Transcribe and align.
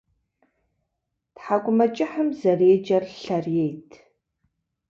ТхьэкӀумэкӀыхым 1.35 2.27
зэреджэр 2.39 3.03
Лъэрейт 3.21 3.89